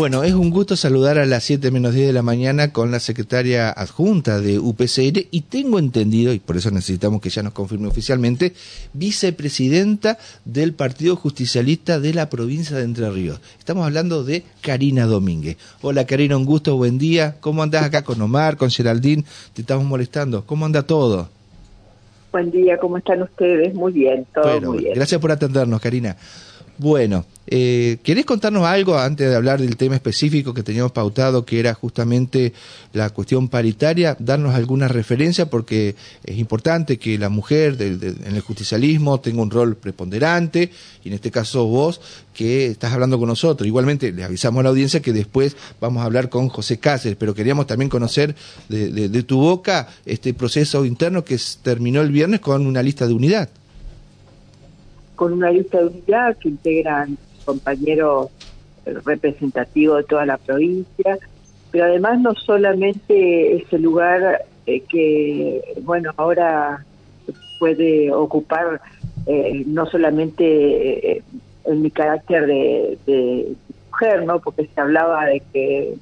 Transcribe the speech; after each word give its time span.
Bueno, 0.00 0.24
es 0.24 0.32
un 0.32 0.48
gusto 0.48 0.76
saludar 0.76 1.18
a 1.18 1.26
las 1.26 1.44
7 1.44 1.70
menos 1.70 1.92
10 1.92 2.06
de 2.06 2.12
la 2.14 2.22
mañana 2.22 2.72
con 2.72 2.90
la 2.90 3.00
secretaria 3.00 3.68
adjunta 3.68 4.40
de 4.40 4.58
UPCR 4.58 5.26
y 5.30 5.42
tengo 5.42 5.78
entendido, 5.78 6.32
y 6.32 6.38
por 6.38 6.56
eso 6.56 6.70
necesitamos 6.70 7.20
que 7.20 7.28
ya 7.28 7.42
nos 7.42 7.52
confirme 7.52 7.86
oficialmente, 7.86 8.54
vicepresidenta 8.94 10.16
del 10.46 10.72
Partido 10.72 11.16
Justicialista 11.16 12.00
de 12.00 12.14
la 12.14 12.30
provincia 12.30 12.78
de 12.78 12.84
Entre 12.84 13.10
Ríos. 13.10 13.42
Estamos 13.58 13.84
hablando 13.84 14.24
de 14.24 14.42
Karina 14.62 15.04
Domínguez. 15.04 15.58
Hola 15.82 16.06
Karina, 16.06 16.38
un 16.38 16.46
gusto, 16.46 16.78
buen 16.78 16.96
día. 16.96 17.36
¿Cómo 17.40 17.62
andás 17.62 17.84
acá 17.84 18.00
con 18.00 18.22
Omar, 18.22 18.56
con 18.56 18.70
Geraldine? 18.70 19.24
Te 19.52 19.60
estamos 19.60 19.84
molestando. 19.84 20.46
¿Cómo 20.46 20.64
anda 20.64 20.82
todo? 20.82 21.28
Buen 22.32 22.50
día, 22.50 22.78
¿cómo 22.78 22.96
están 22.96 23.20
ustedes? 23.20 23.74
Muy 23.74 23.92
bien, 23.92 24.26
todo 24.32 24.62
muy 24.62 24.78
bien. 24.78 24.94
Gracias 24.94 25.20
por 25.20 25.30
atendernos, 25.30 25.78
Karina. 25.78 26.16
Bueno, 26.80 27.26
eh, 27.46 27.98
¿querés 28.02 28.24
contarnos 28.24 28.64
algo 28.64 28.96
antes 28.96 29.28
de 29.28 29.36
hablar 29.36 29.60
del 29.60 29.76
tema 29.76 29.96
específico 29.96 30.54
que 30.54 30.62
teníamos 30.62 30.92
pautado, 30.92 31.44
que 31.44 31.60
era 31.60 31.74
justamente 31.74 32.54
la 32.94 33.10
cuestión 33.10 33.48
paritaria? 33.48 34.16
Darnos 34.18 34.54
alguna 34.54 34.88
referencia, 34.88 35.50
porque 35.50 35.94
es 36.24 36.38
importante 36.38 36.98
que 36.98 37.18
la 37.18 37.28
mujer 37.28 37.76
en 37.82 38.34
el 38.34 38.40
justicialismo 38.40 39.20
tenga 39.20 39.42
un 39.42 39.50
rol 39.50 39.76
preponderante, 39.76 40.70
y 41.04 41.08
en 41.08 41.14
este 41.16 41.30
caso 41.30 41.66
vos, 41.66 42.00
que 42.32 42.68
estás 42.68 42.94
hablando 42.94 43.18
con 43.18 43.28
nosotros. 43.28 43.66
Igualmente, 43.66 44.10
le 44.10 44.24
avisamos 44.24 44.60
a 44.60 44.62
la 44.62 44.68
audiencia 44.70 45.02
que 45.02 45.12
después 45.12 45.58
vamos 45.82 46.00
a 46.00 46.06
hablar 46.06 46.30
con 46.30 46.48
José 46.48 46.78
Cáceres, 46.78 47.18
pero 47.20 47.34
queríamos 47.34 47.66
también 47.66 47.90
conocer 47.90 48.34
de, 48.70 49.10
de 49.10 49.22
tu 49.22 49.38
boca 49.38 49.86
este 50.06 50.32
proceso 50.32 50.86
interno 50.86 51.26
que 51.26 51.38
terminó 51.62 52.00
el 52.00 52.10
viernes 52.10 52.40
con 52.40 52.66
una 52.66 52.82
lista 52.82 53.06
de 53.06 53.12
unidad 53.12 53.50
con 55.20 55.34
una 55.34 55.50
lista 55.50 55.76
de 55.76 55.88
unidad 55.88 56.34
que 56.38 56.48
integran 56.48 57.18
compañeros 57.44 58.28
representativos 58.86 59.98
de 59.98 60.04
toda 60.04 60.24
la 60.24 60.38
provincia, 60.38 61.18
pero 61.70 61.84
además 61.84 62.20
no 62.20 62.34
solamente 62.34 63.56
ese 63.56 63.78
lugar 63.78 64.46
eh, 64.64 64.80
que, 64.88 65.74
bueno, 65.82 66.12
ahora 66.16 66.86
puede 67.58 68.10
ocupar 68.10 68.80
eh, 69.26 69.62
no 69.66 69.84
solamente 69.84 71.16
eh, 71.18 71.22
en 71.66 71.82
mi 71.82 71.90
carácter 71.90 72.46
de, 72.46 73.54
mujer, 73.90 74.24
¿no? 74.24 74.40
Porque 74.40 74.70
se 74.74 74.80
hablaba 74.80 75.26
de 75.26 75.42
que 75.52 75.96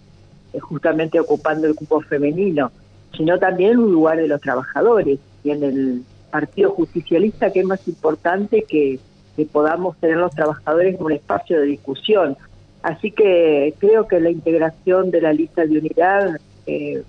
justamente 0.60 1.18
ocupando 1.18 1.66
el 1.66 1.74
cupo 1.74 2.02
femenino, 2.02 2.70
sino 3.16 3.36
también 3.36 3.80
un 3.80 3.90
lugar 3.90 4.18
de 4.18 4.28
los 4.28 4.40
trabajadores 4.40 5.18
y 5.42 5.50
en 5.50 5.64
el 5.64 6.02
Partido 6.30 6.70
Justicialista 6.70 7.50
que 7.50 7.60
es 7.60 7.66
más 7.66 7.86
importante 7.88 8.62
que 8.62 9.00
que 9.38 9.46
podamos 9.46 9.96
tener 9.98 10.16
los 10.16 10.34
trabajadores 10.34 10.96
en 10.96 11.04
un 11.04 11.12
espacio 11.12 11.60
de 11.60 11.66
discusión. 11.66 12.36
Así 12.82 13.12
que 13.12 13.72
creo 13.78 14.08
que 14.08 14.18
la 14.18 14.30
integración 14.30 15.12
de 15.12 15.20
la 15.20 15.32
lista 15.32 15.64
de 15.64 15.78
unidad 15.78 16.40
eh, 16.66 17.04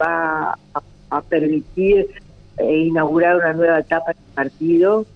va 0.00 0.56
a, 1.10 1.20
permitir 1.22 2.06
eh, 2.58 2.78
inaugurar 2.78 3.36
una 3.38 3.52
nueva 3.52 3.80
etapa 3.80 4.12
del 4.12 4.32
partido 4.32 5.06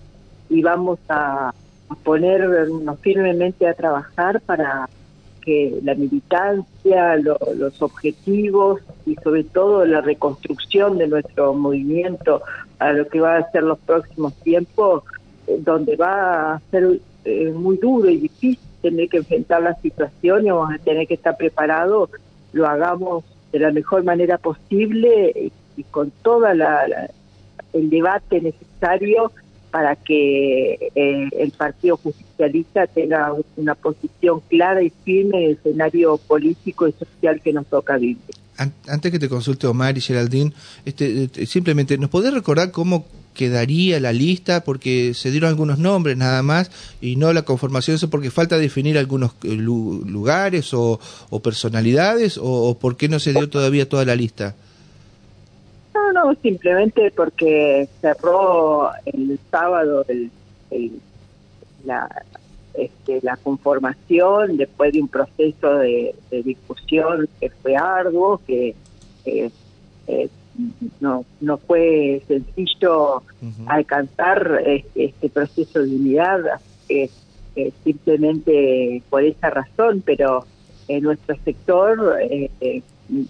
y 0.49 0.61
vamos 0.61 0.99
a, 1.07 1.53
ponernos 2.03 2.99
firmemente 2.99 3.65
a 3.65 3.73
trabajar 3.73 4.41
para 4.41 4.89
que 5.45 5.79
la 5.83 5.95
militancia, 5.95 7.15
los 7.15 7.81
objetivos 7.81 8.81
y 9.05 9.15
sobre 9.15 9.45
todo 9.45 9.85
la 9.85 10.01
reconstrucción 10.01 10.97
de 10.97 11.07
nuestro 11.07 11.53
movimiento 11.53 12.41
a 12.79 12.91
lo 12.91 13.07
que 13.07 13.21
va 13.21 13.37
a 13.37 13.51
ser 13.51 13.63
los 13.63 13.79
próximos 13.79 14.33
tiempos 14.35 15.03
donde 15.59 15.95
va 15.95 16.55
a 16.55 16.61
ser 16.71 16.99
eh, 17.25 17.51
muy 17.51 17.77
duro 17.77 18.09
y 18.09 18.17
difícil 18.17 18.59
tener 18.81 19.09
que 19.09 19.17
enfrentar 19.17 19.61
la 19.61 19.75
situación 19.81 20.45
y 20.45 20.49
vamos 20.49 20.73
a 20.73 20.83
tener 20.83 21.07
que 21.07 21.13
estar 21.13 21.37
preparados, 21.37 22.09
lo 22.51 22.67
hagamos 22.67 23.23
de 23.51 23.59
la 23.59 23.71
mejor 23.71 24.03
manera 24.03 24.37
posible 24.37 25.51
y, 25.77 25.83
con 25.89 26.11
toda 26.21 26.53
la, 26.53 27.09
el 27.73 27.89
debate 27.89 28.41
necesario 28.41 29.31
para 29.71 29.95
que 29.95 30.91
eh, 30.93 31.29
el 31.31 31.51
Partido 31.51 31.97
Justicialista 31.97 32.85
tenga 32.87 33.33
una 33.55 33.73
posición 33.73 34.41
clara 34.49 34.83
y 34.83 34.91
firme 35.03 35.37
en 35.37 35.43
el 35.43 35.51
escenario 35.53 36.17
político 36.17 36.87
y 36.87 36.91
social 36.91 37.41
que 37.41 37.53
nos 37.53 37.65
toca 37.67 37.97
vivir. 37.97 38.17
Antes 38.87 39.11
que 39.11 39.17
te 39.17 39.29
consulte 39.29 39.65
Omar 39.65 39.97
y 39.97 40.01
Geraldine, 40.01 40.53
este, 40.85 41.23
este 41.23 41.45
simplemente, 41.47 41.97
¿nos 41.97 42.11
podés 42.11 42.33
recordar 42.33 42.69
cómo 42.71 43.05
quedaría 43.33 43.99
la 43.99 44.13
lista 44.13 44.63
porque 44.63 45.13
se 45.13 45.31
dieron 45.31 45.49
algunos 45.49 45.79
nombres 45.79 46.17
nada 46.17 46.43
más 46.43 46.71
y 47.01 47.15
no 47.15 47.33
la 47.33 47.43
conformación 47.43 47.95
eso 47.95 48.09
porque 48.09 48.31
falta 48.31 48.57
definir 48.57 48.97
algunos 48.97 49.31
eh, 49.43 49.55
lugares 49.55 50.73
o, 50.73 50.99
personalidades 51.43 52.39
o, 52.41 52.77
por 52.79 52.97
qué 52.97 53.07
no 53.09 53.19
se 53.19 53.33
dio 53.33 53.49
todavía 53.49 53.87
toda 53.87 54.05
la 54.05 54.15
lista. 54.15 54.55
No 55.93 56.13
no 56.13 56.35
simplemente 56.41 57.11
porque 57.15 57.87
cerró 58.01 58.91
el 59.05 59.39
sábado 59.49 60.05
el, 60.07 60.31
la 61.85 62.07
este, 62.73 63.19
la 63.21 63.35
conformación 63.35 64.55
después 64.55 64.93
de 64.93 65.01
un 65.01 65.09
proceso 65.09 65.75
de, 65.75 66.15
discusión 66.31 67.27
que 67.39 67.49
fue 67.49 67.75
arduo 67.75 68.39
que 68.47 68.75
eh, 69.25 69.49
no 70.99 71.25
no 71.39 71.57
fue 71.57 72.21
sencillo 72.27 73.23
alcanzar 73.67 74.61
este, 74.65 75.05
este, 75.05 75.29
proceso 75.29 75.79
de 75.79 75.95
unidad 75.95 76.41
eh, 76.89 77.09
simplemente 77.83 79.01
por 79.09 79.23
esa 79.23 79.49
razón 79.49 80.01
pero 80.05 80.45
en 80.87 81.03
nuestro 81.03 81.35
sector 81.43 82.17
eh, 82.21 82.49
eh, 82.59 82.81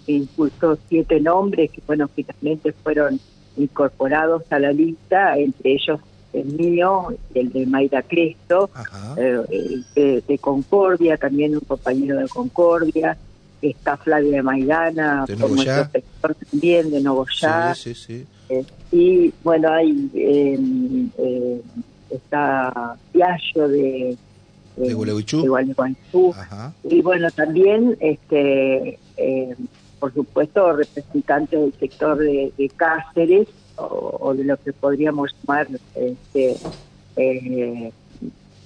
impulsó 0.06 0.78
siete 0.88 1.20
nombres 1.20 1.70
que 1.70 1.82
bueno 1.86 2.08
finalmente 2.08 2.72
fueron 2.72 3.20
incorporados 3.56 4.44
a 4.50 4.58
la 4.58 4.72
lista 4.72 5.36
entre 5.38 5.72
ellos 5.72 6.00
el 6.32 6.46
mío 6.46 7.14
el 7.34 7.52
de 7.52 7.66
Mayra 7.66 8.02
Cresto 8.02 8.70
de 9.16 10.38
Concordia 10.40 11.16
también 11.16 11.54
un 11.54 11.60
compañero 11.60 12.18
de 12.18 12.28
Concordia 12.28 13.16
está 13.70 13.96
Flavia 13.96 14.42
Maidana, 14.42 15.24
por 15.26 15.50
nuestro 15.50 15.88
sector 15.90 16.34
también, 16.50 16.90
de 16.90 17.00
Nogoyá. 17.00 17.74
Sí, 17.74 17.94
sí, 17.94 18.26
eh, 18.48 18.64
y 18.90 19.32
bueno, 19.42 19.72
hay 19.72 20.10
eh, 20.14 20.58
eh, 21.18 21.62
está 22.10 22.96
Piaggio 23.12 23.68
de, 23.68 24.16
de 24.76 24.94
Gualeguaychú. 24.94 26.34
Y 26.84 27.02
bueno, 27.02 27.30
también, 27.30 27.96
este 28.00 28.98
por 30.00 30.12
supuesto, 30.12 30.72
representantes 30.72 31.60
del 31.60 31.72
sector 31.78 32.18
de, 32.18 32.72
Cáceres, 32.74 33.46
o, 33.76 34.34
de 34.34 34.44
lo 34.44 34.56
que 34.56 34.72
podríamos 34.72 35.30
llamar 35.44 35.68
este, 35.94 36.56
el 37.14 37.92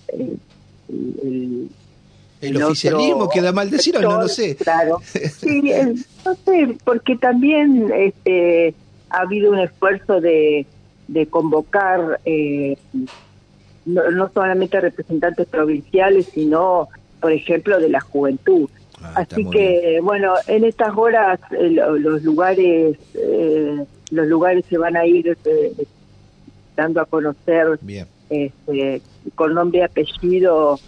el, 0.08 1.70
oficialismo 2.42 3.28
queda 3.28 3.52
mal 3.52 3.70
decir 3.70 3.96
o 3.96 4.02
no 4.02 4.20
lo 4.20 4.28
sé. 4.28 4.56
Claro. 4.56 5.00
Sí, 5.04 5.62
no 6.24 6.34
sé, 6.34 6.76
porque 6.84 7.16
también 7.16 7.90
este, 7.94 8.74
ha 9.10 9.20
habido 9.20 9.52
un 9.52 9.60
esfuerzo 9.60 10.20
de, 10.20 10.66
de 11.08 11.26
convocar 11.26 12.20
eh, 12.24 12.76
no, 13.84 14.30
solamente 14.32 14.80
representantes 14.80 15.46
provinciales, 15.46 16.26
sino, 16.32 16.88
por 17.20 17.32
ejemplo, 17.32 17.78
de 17.78 17.88
la 17.88 18.00
juventud. 18.00 18.68
Ah, 19.00 19.12
Así 19.16 19.44
que, 19.50 20.00
bueno, 20.02 20.34
en 20.46 20.64
estas 20.64 20.96
horas 20.96 21.38
eh, 21.52 21.70
los 21.70 22.22
lugares 22.22 22.96
eh, 23.14 23.84
los 24.10 24.26
lugares 24.26 24.64
se 24.68 24.78
van 24.78 24.96
a 24.96 25.04
ir 25.04 25.36
dando 26.76 27.00
a 27.00 27.04
conocer 27.04 27.78
Este, 28.28 29.02
con 29.36 29.54
nombre 29.54 29.78
y 29.78 29.82
apellido 29.82 30.80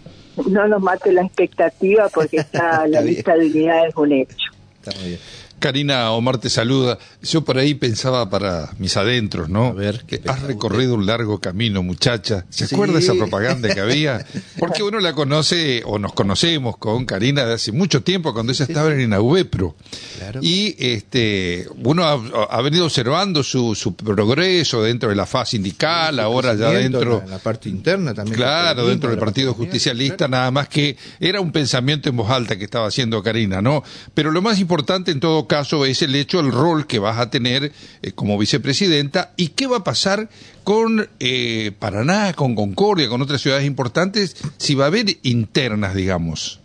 no 0.46 0.68
nos 0.68 0.82
mate 0.82 1.12
la 1.12 1.22
expectativa 1.22 2.08
porque 2.08 2.36
está, 2.38 2.86
la 2.86 3.00
lista 3.00 3.34
de 3.36 3.46
unidades 3.46 3.94
un 3.96 4.12
hecho. 4.12 4.50
Está 4.82 4.98
muy 5.00 5.08
bien. 5.10 5.20
Karina, 5.58 6.12
Omar 6.12 6.38
te 6.38 6.50
saluda. 6.50 6.98
Yo 7.22 7.42
por 7.42 7.58
ahí 7.58 7.74
pensaba 7.74 8.30
para 8.30 8.70
mis 8.78 8.96
adentros, 8.96 9.48
¿no? 9.48 9.66
A 9.66 9.72
ver, 9.72 10.04
que 10.06 10.20
has 10.26 10.42
recorrido 10.42 10.94
un 10.94 11.06
largo 11.06 11.40
camino, 11.40 11.82
muchacha. 11.82 12.44
¿Se 12.48 12.64
acuerda 12.64 12.98
esa 12.98 13.14
propaganda 13.14 13.72
que 13.74 13.80
había? 13.80 14.24
Porque 14.58 14.82
uno 14.82 15.00
la 15.00 15.14
conoce, 15.14 15.82
o 15.84 15.98
nos 15.98 16.12
conocemos 16.12 16.76
con 16.76 17.04
Karina 17.04 17.44
de 17.44 17.54
hace 17.54 17.72
mucho 17.72 18.02
tiempo, 18.02 18.32
cuando 18.32 18.52
ella 18.52 18.64
estaba 18.64 18.92
en 18.92 19.00
Inaubepro. 19.00 19.76
Claro. 20.18 20.40
Y 20.42 20.76
este, 20.78 21.66
uno 21.82 22.04
ha, 22.04 22.62
venido 22.62 22.84
observando 22.84 23.42
su, 23.42 23.74
su, 23.74 23.94
progreso 23.94 24.82
dentro 24.82 25.08
de 25.08 25.16
la 25.16 25.26
fase 25.26 25.52
sindical, 25.52 26.20
ahora 26.20 26.54
ya 26.54 26.70
dentro. 26.70 27.22
En 27.24 27.30
la 27.30 27.38
parte 27.38 27.68
interna 27.68 28.14
también. 28.14 28.36
Claro, 28.36 28.86
dentro 28.86 29.10
del 29.10 29.18
Partido 29.18 29.54
Justicialista, 29.54 30.28
nada 30.28 30.50
más 30.50 30.68
que 30.68 30.96
era 31.20 31.40
un 31.40 31.52
pensamiento 31.52 32.08
en 32.08 32.16
voz 32.16 32.30
alta 32.30 32.56
que 32.56 32.64
estaba 32.64 32.86
haciendo 32.86 33.22
Karina, 33.22 33.62
¿no? 33.62 33.82
Pero 34.14 34.30
lo 34.30 34.42
más 34.42 34.60
importante 34.60 35.10
en 35.10 35.20
todo 35.20 35.47
caso 35.48 35.84
es 35.84 36.02
el 36.02 36.14
hecho, 36.14 36.38
el 36.38 36.52
rol 36.52 36.86
que 36.86 37.00
vas 37.00 37.18
a 37.18 37.30
tener 37.30 37.72
eh, 38.02 38.12
como 38.12 38.38
vicepresidenta 38.38 39.32
y 39.36 39.48
qué 39.48 39.66
va 39.66 39.78
a 39.78 39.84
pasar 39.84 40.28
con 40.62 41.08
eh, 41.18 41.72
Paraná, 41.76 42.32
con 42.34 42.54
Concordia, 42.54 43.08
con 43.08 43.22
otras 43.22 43.40
ciudades 43.40 43.66
importantes, 43.66 44.36
si 44.58 44.76
va 44.76 44.84
a 44.84 44.88
haber 44.88 45.06
internas, 45.24 45.94
digamos. 45.96 46.60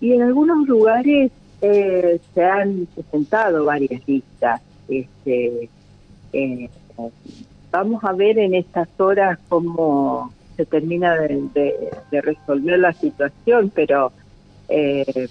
Y 0.00 0.12
en 0.12 0.22
algunos 0.22 0.68
lugares 0.68 1.32
eh, 1.60 2.20
se 2.34 2.44
han 2.44 2.86
presentado 2.94 3.64
varias 3.64 4.00
listas. 4.06 4.60
Este, 4.88 5.68
eh, 6.32 6.70
vamos 7.70 8.04
a 8.04 8.12
ver 8.12 8.38
en 8.38 8.54
estas 8.54 8.88
horas 8.98 9.38
cómo 9.48 10.32
se 10.56 10.66
termina 10.66 11.14
de, 11.14 11.90
resolver 12.10 12.78
la 12.78 12.92
situación, 12.92 13.70
pero 13.74 14.12
eh, 14.68 15.28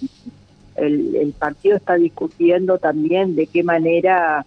el, 0.78 1.34
partido 1.38 1.76
está 1.76 1.94
discutiendo 1.96 2.78
también 2.78 3.36
de 3.36 3.46
qué 3.46 3.62
manera 3.62 4.46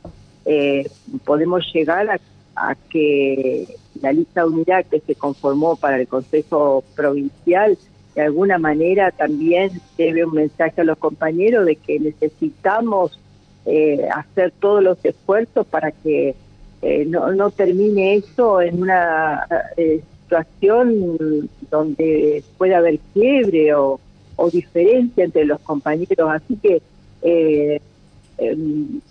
podemos 1.24 1.64
llegar 1.74 2.10
a, 2.10 2.20
a, 2.56 2.76
que 2.90 3.68
la 4.02 4.12
lista 4.12 4.46
unidad 4.46 4.86
que 4.86 5.00
se 5.00 5.16
conformó 5.16 5.76
para 5.76 5.98
el 6.00 6.08
Consejo 6.08 6.84
Provincial 6.96 7.78
de 8.16 8.22
alguna 8.22 8.58
manera 8.58 9.12
también 9.12 9.72
debe 9.98 10.26
un 10.26 10.34
mensaje 10.34 10.82
a 10.82 10.84
los 10.84 10.98
compañeros 10.98 11.66
de 11.66 11.78
que 11.78 12.00
necesitamos 12.00 13.18
eh, 13.66 14.08
hacer 14.14 14.52
todos 14.60 14.84
los 14.84 15.04
esfuerzos 15.06 15.66
para 15.68 15.92
que 15.92 16.36
eh, 16.82 17.06
no, 17.06 17.32
no 17.32 17.52
termine 17.52 18.16
esto 18.16 18.62
en 18.62 18.82
una 18.82 19.48
eh, 19.78 20.02
situación 20.24 21.50
donde 21.70 22.44
pueda 22.58 22.80
haber 22.80 23.00
quiebre 23.14 23.74
o, 23.76 24.00
o, 24.42 24.50
diferencia 24.50 25.24
entre 25.24 25.46
los 25.46 25.60
compañeros. 25.60 26.30
Así 26.30 26.58
que 26.58 26.82
em, 28.38 29.02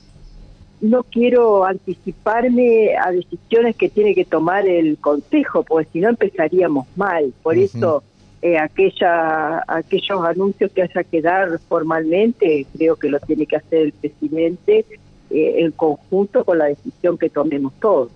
no 0.81 1.03
quiero 1.05 1.65
anticiparme 1.65 2.97
a 2.97 3.11
decisiones 3.11 3.77
que 3.77 3.89
tiene 3.89 4.15
que 4.15 4.25
tomar 4.25 4.67
el 4.67 4.97
Consejo, 4.99 5.63
porque 5.63 5.89
si 5.93 6.01
no 6.01 6.09
empezaríamos 6.09 6.87
mal. 6.97 7.33
Por 7.43 7.57
eso 7.57 8.03
eh, 8.43 8.59
aquella, 8.59 9.63
aquellos 9.69 10.25
anuncios 10.25 10.71
que 10.73 10.83
haya 10.83 11.05
que 11.05 11.21
dar 11.21 11.59
formalmente, 11.69 12.67
creo 12.75 12.97
que 12.97 13.11
lo 13.11 13.21
tiene 13.21 13.45
que 13.47 13.57
hacer 13.57 13.83
el 13.83 13.93
presidente 13.93 14.87
eh, 15.31 15.55
en 15.59 15.73
conjunto 15.73 16.45
con 16.45 16.59
la 16.59 16.67
decisión 16.67 17.19
que 17.19 17.29
tomemos 17.29 17.75
todos. 17.81 18.11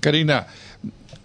Karina, 0.00 0.46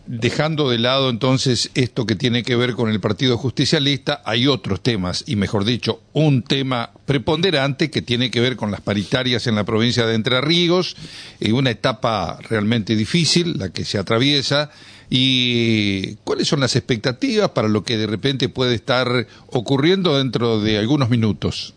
dejando 0.10 0.72
de 0.72 0.80
lado 0.80 1.12
entonces 1.12 1.70
esto 1.76 2.08
que 2.08 2.16
tiene 2.16 2.42
que 2.42 2.56
ver 2.56 2.74
con 2.74 2.90
el 2.90 3.00
Partido 3.00 3.38
Justicialista, 3.38 4.24
hay 4.26 4.48
otros 4.48 4.82
temas, 4.82 5.24
y 5.28 5.36
mejor 5.36 5.66
dicho, 5.66 6.02
un 6.14 6.42
tema 6.42 6.90
preponderante 7.06 7.92
que 7.92 8.02
tiene 8.02 8.32
que 8.32 8.40
ver 8.40 8.56
con 8.56 8.72
las 8.72 8.82
paritarias 8.82 9.46
en 9.46 9.54
la 9.54 9.66
provincia 9.66 10.08
de 10.08 10.16
Entre 10.16 10.42
Ríos, 10.42 10.98
y 11.40 11.52
una 11.52 11.70
etapa 11.70 12.40
realmente 12.50 12.96
difícil, 12.96 13.60
la 13.60 13.70
que 13.70 13.86
se 13.86 14.00
atraviesa, 14.00 14.72
y 15.12 16.16
cuáles 16.24 16.48
son 16.48 16.60
las 16.60 16.76
expectativas 16.76 17.50
para 17.50 17.68
lo 17.68 17.84
que 17.84 17.98
de 17.98 18.08
repente 18.08 18.50
puede 18.50 18.74
estar 18.74 19.28
ocurriendo 19.52 20.18
dentro 20.18 20.60
de 20.60 20.80
algunos 20.80 21.12
minutos. 21.12 21.76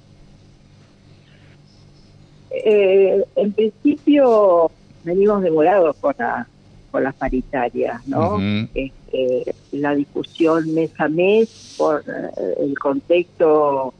Eh, 2.50 3.22
en 3.36 3.52
principio 3.52 4.70
venimos 5.04 5.42
demorados 5.42 5.96
con, 5.96 6.14
la, 6.18 6.46
con 6.92 7.02
las 7.02 7.14
paritarias, 7.14 8.06
¿no? 8.06 8.38
Este, 8.74 9.54
la 9.72 9.94
discusión 9.94 10.72
mes 10.74 10.92
a 10.98 11.08
mes 11.08 11.74
por 11.78 12.04
eh, 12.06 12.54
el 12.60 12.78
contexto 12.78 13.94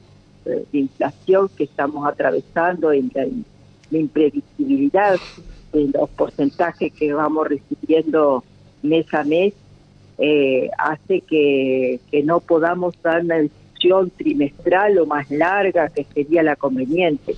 eh, 0.44 0.64
de 0.70 0.78
inflación 0.78 1.48
que 1.56 1.64
estamos 1.64 2.06
atravesando 2.06 2.92
y 2.92 3.10
la, 3.14 3.26
la 3.90 3.98
imprevisibilidad 3.98 5.18
de 5.72 5.88
los 5.88 6.10
porcentajes 6.10 6.92
que 6.92 7.14
vamos 7.14 7.48
recibiendo 7.48 8.44
mes 8.82 9.12
a 9.14 9.24
mes 9.24 9.54
eh, 10.18 10.68
hace 10.76 11.22
que, 11.22 11.98
que 12.10 12.22
no 12.22 12.40
podamos 12.40 12.94
dar 13.02 13.22
una 13.22 13.38
discusión 13.38 14.10
trimestral 14.10 14.98
o 14.98 15.06
más 15.06 15.30
larga 15.30 15.88
que 15.88 16.04
sería 16.04 16.42
la 16.42 16.56
conveniente. 16.56 17.34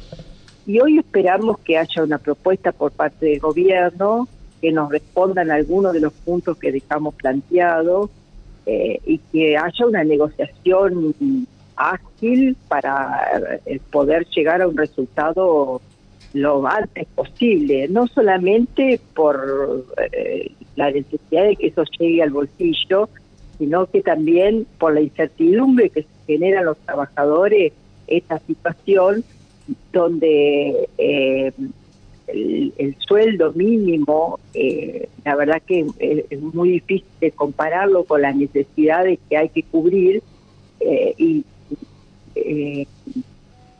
Y 0.66 0.80
hoy 0.80 0.98
esperamos 0.98 1.58
que 1.60 1.78
haya 1.78 2.02
una 2.02 2.18
propuesta 2.18 2.72
por 2.72 2.90
parte 2.90 3.26
del 3.26 3.38
gobierno 3.38 4.28
que 4.64 4.72
nos 4.72 4.90
respondan 4.90 5.50
algunos 5.50 5.92
de 5.92 6.00
los 6.00 6.14
puntos 6.14 6.56
que 6.56 6.72
dejamos 6.72 7.14
planteados 7.16 8.08
eh, 8.64 8.98
y 9.04 9.18
que 9.30 9.58
haya 9.58 9.86
una 9.86 10.02
negociación 10.02 11.14
ágil 11.76 12.56
para 12.66 13.60
eh, 13.66 13.78
poder 13.90 14.26
llegar 14.34 14.62
a 14.62 14.68
un 14.68 14.74
resultado 14.74 15.82
lo 16.32 16.66
antes 16.66 17.06
posible, 17.14 17.88
no 17.88 18.06
solamente 18.06 18.98
por 19.12 19.84
eh, 20.12 20.50
la 20.76 20.90
necesidad 20.90 21.44
de 21.44 21.56
que 21.56 21.66
eso 21.66 21.84
llegue 21.98 22.22
al 22.22 22.30
bolsillo, 22.30 23.10
sino 23.58 23.84
que 23.84 24.00
también 24.00 24.66
por 24.78 24.94
la 24.94 25.02
incertidumbre 25.02 25.90
que 25.90 26.04
se 26.04 26.08
genera 26.26 26.62
los 26.62 26.78
trabajadores 26.78 27.74
esta 28.06 28.38
situación 28.38 29.24
donde 29.92 30.88
eh, 30.96 31.52
el, 32.26 32.96
sueldo 33.06 33.52
mínimo, 33.52 34.38
eh, 34.54 35.08
la 35.24 35.36
verdad 35.36 35.62
que 35.66 35.86
es, 35.98 36.40
muy 36.40 36.70
difícil 36.70 37.06
de 37.20 37.30
compararlo 37.30 38.04
con 38.04 38.22
las 38.22 38.34
necesidades 38.34 39.18
que 39.28 39.36
hay 39.36 39.48
que 39.48 39.62
cubrir 39.62 40.22
y 41.16 41.44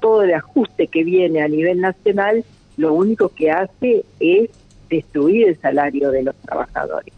todo 0.00 0.22
el 0.22 0.34
ajuste 0.34 0.86
que 0.86 1.02
viene 1.02 1.40
a 1.40 1.48
nivel 1.48 1.80
nacional, 1.80 2.44
lo 2.76 2.92
único 2.92 3.30
que 3.30 3.50
hace 3.50 4.04
es 4.20 4.50
destruir 4.90 5.48
el 5.48 5.60
salario 5.60 6.10
de 6.10 6.24
los 6.24 6.34
trabajadores. 6.36 7.14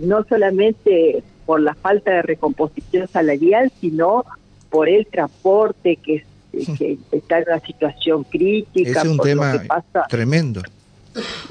No 0.00 0.24
solamente 0.24 1.22
por 1.44 1.60
la 1.60 1.74
falta 1.74 2.12
de 2.12 2.22
recomposición 2.22 3.08
salarial, 3.08 3.70
sino 3.80 4.24
por 4.70 4.88
el 4.88 5.06
transporte 5.06 5.96
que, 5.96 6.24
está 6.52 7.38
en 7.38 7.44
una 7.48 7.60
situación 7.60 8.24
crítica. 8.24 9.00
Es 9.02 9.06
un 9.06 9.18
tema 9.18 9.62
tremendo. 10.08 10.62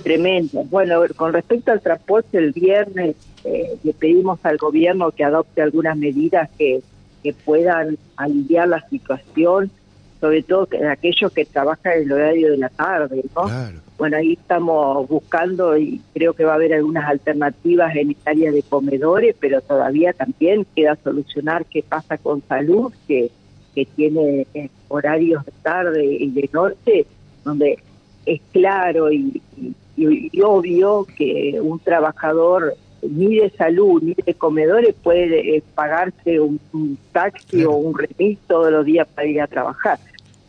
Tremendo. 0.03 0.63
Bueno, 0.65 1.01
con 1.15 1.33
respecto 1.33 1.71
al 1.71 1.81
transporte, 1.81 2.37
el 2.37 2.51
viernes 2.51 3.15
eh, 3.43 3.77
le 3.83 3.93
pedimos 3.93 4.39
al 4.43 4.57
gobierno 4.57 5.11
que 5.11 5.23
adopte 5.23 5.61
algunas 5.61 5.97
medidas 5.97 6.49
que, 6.57 6.81
que 7.23 7.33
puedan 7.33 7.97
aliviar 8.15 8.67
la 8.69 8.87
situación 8.89 9.71
sobre 10.19 10.43
todo 10.43 10.67
aquellos 10.91 11.31
que 11.31 11.45
trabajan 11.45 11.93
en 11.93 12.03
el 12.03 12.11
horario 12.11 12.51
de 12.51 12.57
la 12.57 12.69
tarde, 12.69 13.23
¿no? 13.35 13.49
Bueno, 13.97 14.17
ahí 14.17 14.33
estamos 14.33 15.07
buscando 15.07 15.77
y 15.77 16.01
creo 16.13 16.33
que 16.33 16.43
va 16.43 16.53
a 16.53 16.55
haber 16.55 16.73
algunas 16.73 17.05
alternativas 17.09 17.95
en 17.95 18.15
áreas 18.25 18.53
de 18.53 18.63
comedores, 18.63 19.35
pero 19.39 19.61
todavía 19.61 20.13
también 20.13 20.65
queda 20.75 20.97
solucionar 21.03 21.65
qué 21.65 21.83
pasa 21.83 22.17
con 22.17 22.41
salud, 22.47 22.93
que, 23.07 23.31
que 23.73 23.85
tiene 23.85 24.47
eh, 24.53 24.69
horarios 24.87 25.45
de 25.45 25.51
tarde 25.61 26.05
y 26.05 26.29
de 26.31 26.49
noche, 26.51 27.05
donde 27.43 27.79
es 28.25 28.41
claro 28.51 29.11
y, 29.11 29.41
obvio 30.41 31.05
que 31.17 31.59
un 31.61 31.77
trabajador 31.79 32.75
ni 33.01 33.37
de 33.37 33.49
salud 33.49 34.01
ni 34.01 34.13
de 34.13 34.33
comedores 34.33 34.95
puede 35.03 35.57
eh, 35.57 35.63
pagarse 35.75 36.39
un, 36.39 36.59
taxi 37.11 37.65
o 37.65 37.71
un 37.71 37.97
remis 37.97 38.39
todos 38.47 38.71
los 38.71 38.85
días 38.85 39.07
para 39.13 39.27
ir 39.27 39.41
a 39.41 39.47
trabajar. 39.47 39.99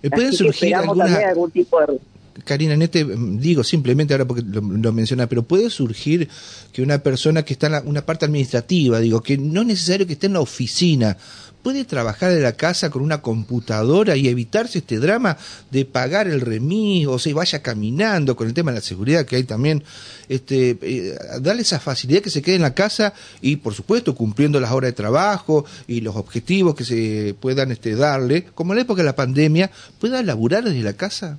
¿Puede 0.08 0.32
surgir 0.32 0.74
algún 0.74 1.50
tipo 1.50 1.80
de... 1.80 1.98
Karina, 2.44 2.74
en 2.74 2.82
este, 2.82 3.04
digo 3.04 3.64
simplemente 3.64 4.14
ahora 4.14 4.26
porque 4.26 4.42
lo, 4.42 4.92
menciona, 4.92 5.26
pero 5.26 5.42
puede 5.42 5.70
surgir 5.70 6.28
que 6.72 6.82
una 6.82 6.98
persona 6.98 7.44
que 7.44 7.52
está 7.52 7.66
en 7.66 7.88
una 7.88 8.04
parte 8.04 8.24
administrativa, 8.24 9.00
digo, 9.00 9.22
que 9.22 9.38
no 9.38 9.62
es 9.62 9.66
necesario 9.66 10.06
que 10.06 10.14
esté 10.14 10.26
en 10.26 10.34
la 10.34 10.40
oficina, 10.40 11.16
puede 11.62 11.84
trabajar 11.84 12.32
en 12.32 12.42
la 12.42 12.52
casa 12.52 12.90
con 12.90 13.02
una 13.02 13.20
computadora 13.20 14.16
y 14.16 14.28
evitarse 14.28 14.78
este 14.78 14.98
drama 14.98 15.36
de 15.70 15.84
pagar 15.84 16.26
el 16.26 16.40
remis 16.40 17.06
o 17.06 17.18
se 17.18 17.32
vaya 17.34 17.62
caminando 17.62 18.36
con 18.36 18.48
el 18.48 18.54
tema 18.54 18.70
de 18.70 18.78
la 18.78 18.84
seguridad 18.84 19.26
que 19.26 19.36
hay 19.36 19.44
también, 19.44 19.82
este, 20.28 20.78
eh, 20.80 21.18
darle 21.40 21.62
esa 21.62 21.80
facilidad 21.80 22.22
que 22.22 22.30
se 22.30 22.42
quede 22.42 22.56
en 22.56 22.62
la 22.62 22.74
casa 22.74 23.12
y 23.40 23.56
por 23.56 23.74
supuesto 23.74 24.14
cumpliendo 24.14 24.60
las 24.60 24.70
horas 24.70 24.88
de 24.88 24.96
trabajo 24.96 25.64
y 25.86 26.00
los 26.00 26.16
objetivos 26.16 26.74
que 26.74 26.84
se 26.84 27.34
puedan 27.38 27.70
este, 27.72 27.94
darle, 27.94 28.44
como 28.54 28.72
en 28.72 28.78
la 28.78 28.82
época 28.82 29.02
de 29.02 29.06
la 29.06 29.16
pandemia, 29.16 29.70
pueda 29.98 30.22
laburar 30.22 30.64
desde 30.64 30.82
la 30.82 30.94
casa 30.94 31.38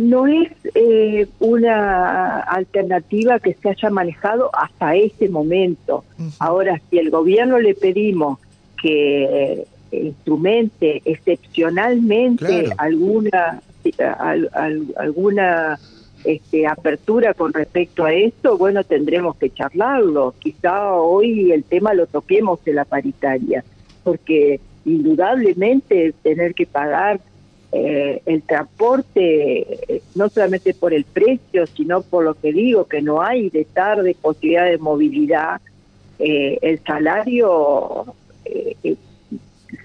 no 0.00 0.26
es 0.26 0.50
eh, 0.74 1.28
una 1.40 2.40
alternativa 2.40 3.38
que 3.38 3.52
se 3.52 3.68
haya 3.68 3.90
manejado 3.90 4.48
hasta 4.54 4.94
este 4.94 5.28
momento. 5.28 6.04
Ahora, 6.38 6.80
si 6.88 6.98
el 6.98 7.10
gobierno 7.10 7.58
le 7.58 7.74
pedimos 7.74 8.38
que 8.80 9.66
instrumente 9.92 11.02
excepcionalmente 11.04 12.70
alguna 12.78 13.60
alguna 14.96 15.78
este, 16.24 16.66
apertura 16.66 17.34
con 17.34 17.52
respecto 17.52 18.06
a 18.06 18.14
esto, 18.14 18.56
bueno, 18.56 18.84
tendremos 18.84 19.36
que 19.36 19.50
charlarlo. 19.50 20.34
Quizá 20.38 20.94
hoy 20.94 21.52
el 21.52 21.62
tema 21.64 21.92
lo 21.92 22.06
toquemos 22.06 22.60
en 22.64 22.76
la 22.76 22.86
paritaria, 22.86 23.64
porque 24.02 24.60
indudablemente 24.86 26.14
tener 26.22 26.54
que 26.54 26.64
pagar 26.64 27.20
eh, 27.72 28.20
el 28.26 28.42
transporte, 28.42 29.94
eh, 29.94 30.02
no 30.16 30.28
solamente 30.28 30.74
por 30.74 30.92
el 30.92 31.04
precio, 31.04 31.68
sino 31.68 32.02
por 32.02 32.24
lo 32.24 32.34
que 32.34 32.52
digo, 32.52 32.86
que 32.86 33.00
no 33.00 33.22
hay 33.22 33.48
de 33.48 33.64
tarde 33.64 34.16
posibilidad 34.20 34.64
de 34.64 34.78
movilidad, 34.78 35.60
eh, 36.18 36.58
el 36.62 36.80
salario 36.80 38.12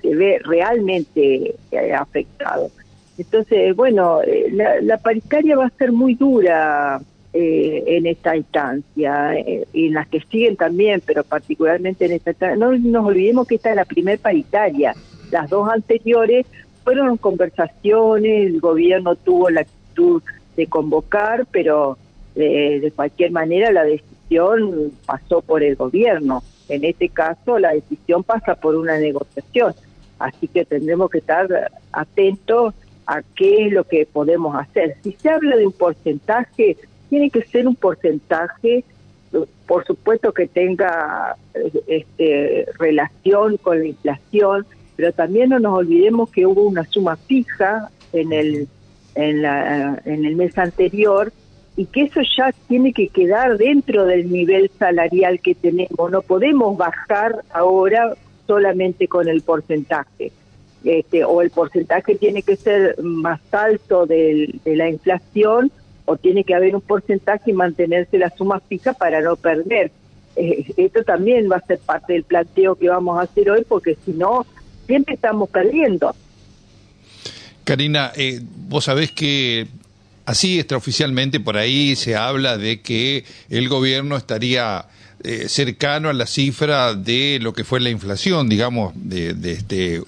se 0.01 0.15
ve 0.15 0.39
realmente 0.43 1.53
afectado. 1.95 2.71
Entonces, 3.19 3.75
bueno, 3.75 4.21
la, 4.81 4.97
paritaria 4.97 5.55
va 5.55 5.67
a 5.67 5.77
ser 5.77 5.91
muy 5.91 6.15
dura 6.15 6.99
en 7.33 8.05
esta 8.07 8.35
instancia 8.35 9.35
y 9.73 9.87
en 9.87 9.93
las 9.93 10.07
que 10.07 10.21
siguen 10.21 10.55
también, 10.55 11.03
pero 11.05 11.23
particularmente 11.23 12.05
en 12.05 12.13
esta 12.13 12.55
No 12.55 12.71
nos 12.71 13.05
olvidemos 13.05 13.47
que 13.47 13.55
esta 13.55 13.69
es 13.69 13.75
la 13.75 13.85
primer 13.85 14.17
paritaria. 14.19 14.95
Las 15.31 15.49
dos 15.49 15.69
anteriores 15.69 16.45
fueron 16.85 17.17
conversaciones, 17.17 18.45
el 18.45 18.61
gobierno 18.61 19.15
tuvo 19.15 19.49
la 19.49 19.61
actitud 19.61 20.21
de 20.55 20.67
convocar, 20.67 21.47
pero 21.51 21.97
de 22.35 22.93
cualquier 22.95 23.31
manera 23.31 23.71
la 23.71 23.83
decisión 23.83 24.91
pasó 25.05 25.41
por 25.41 25.63
el 25.63 25.75
gobierno. 25.75 26.43
En 26.69 26.85
este 26.85 27.09
caso 27.09 27.57
la 27.57 27.73
decisión 27.73 28.23
pasa 28.23 28.55
por 28.55 28.75
una 28.75 28.97
negociación, 28.97 29.73
así 30.19 30.47
que 30.47 30.63
tendremos 30.63 31.09
que 31.09 31.17
estar 31.17 31.71
atentos 31.91 32.75
a 33.07 33.23
qué 33.35 33.65
es 33.65 33.73
lo 33.73 33.83
que 33.83 34.05
podemos 34.05 34.55
hacer. 34.55 34.97
Si 35.03 35.13
se 35.13 35.29
habla 35.29 35.57
de 35.57 35.65
un 35.65 35.73
porcentaje, 35.73 36.77
tiene 37.09 37.31
que 37.31 37.41
ser 37.43 37.67
un 37.67 37.75
porcentaje, 37.75 38.83
por 39.65 39.85
supuesto 39.85 40.31
que 40.33 40.47
tenga 40.47 41.35
este, 41.87 42.67
relación 42.77 43.57
con 43.57 43.79
la 43.79 43.85
inflación, 43.85 44.67
pero 44.95 45.11
también 45.11 45.49
no 45.49 45.59
nos 45.59 45.77
olvidemos 45.79 46.29
que 46.29 46.45
hubo 46.45 46.63
una 46.63 46.85
suma 46.85 47.15
fija 47.15 47.89
en 48.13 48.33
el 48.33 48.67
en, 49.15 49.41
la, 49.41 50.01
en 50.05 50.25
el 50.25 50.35
mes 50.35 50.57
anterior 50.57 51.31
y 51.77 51.85
que 51.85 52.03
eso 52.03 52.21
ya 52.37 52.53
tiene 52.67 52.93
que 52.93 53.07
quedar 53.09 53.57
dentro 53.57 54.05
del 54.05 54.31
nivel 54.31 54.69
salarial 54.77 55.39
que 55.39 55.55
tenemos. 55.55 56.11
No 56.11 56.21
podemos 56.21 56.77
bajar 56.77 57.43
ahora 57.51 58.15
solamente 58.47 59.07
con 59.07 59.27
el 59.27 59.41
porcentaje. 59.41 60.31
Este, 60.83 61.25
o 61.25 61.41
el 61.41 61.49
porcentaje 61.49 62.15
tiene 62.15 62.43
que 62.43 62.55
ser 62.55 63.01
más 63.01 63.41
alto 63.51 64.05
de 64.05 64.59
la 64.65 64.87
inflación 64.87 65.71
o 66.05 66.15
tiene 66.15 66.43
que 66.43 66.53
haber 66.53 66.75
un 66.75 66.81
porcentaje 66.81 67.51
y 67.51 67.53
mantenerse 67.53 68.19
la 68.19 68.29
suma 68.29 68.59
fija 68.59 68.93
para 68.93 69.21
no 69.21 69.35
perder. 69.35 69.91
Eh, 70.35 70.65
esto 70.77 71.03
también 71.03 71.49
va 71.51 71.57
a 71.57 71.65
ser 71.65 71.79
parte 71.79 72.13
del 72.13 72.23
planteo 72.23 72.75
que 72.75 72.89
vamos 72.89 73.17
a 73.17 73.23
hacer 73.23 73.49
hoy 73.49 73.65
porque 73.67 73.97
si 74.05 74.11
no, 74.11 74.45
siempre 74.87 75.15
estamos 75.15 75.49
perdiendo. 75.49 76.15
Karina, 77.63 78.11
eh, 78.15 78.41
vos 78.67 78.85
sabés 78.85 79.11
que 79.11 79.67
así 80.25 80.59
extraoficialmente 80.59 81.39
por 81.39 81.57
ahí 81.57 81.95
se 81.95 82.15
habla 82.15 82.57
de 82.57 82.81
que 82.81 83.25
el 83.49 83.69
gobierno 83.69 84.17
estaría 84.17 84.85
eh, 85.23 85.47
cercano 85.49 86.09
a 86.09 86.13
la 86.13 86.27
cifra 86.27 86.93
de 86.93 87.39
lo 87.41 87.53
que 87.53 87.63
fue 87.63 87.79
la 87.79 87.89
inflación, 87.89 88.47
digamos, 88.47 88.93
de, 88.95 89.51
este 89.51 90.01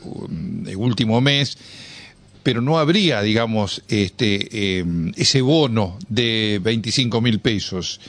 último 0.75 1.21
mes, 1.21 1.57
pero 2.43 2.61
no 2.61 2.77
habría, 2.77 3.21
digamos, 3.21 3.81
este, 3.87 4.77
em, 4.79 5.11
ese 5.15 5.41
bono 5.41 5.97
de 6.07 6.59
25 6.61 7.19
mil 7.21 7.39
pesos. 7.39 7.99